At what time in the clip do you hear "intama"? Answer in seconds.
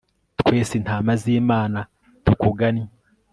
0.79-1.11